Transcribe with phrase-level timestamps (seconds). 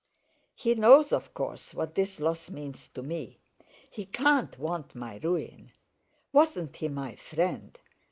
[0.55, 3.37] "He knows of course what this loss means to me.
[3.91, 5.73] He can't want my ruin.
[6.33, 7.79] Wasn't he my friend?